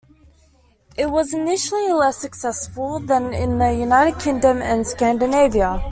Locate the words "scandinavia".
4.87-5.79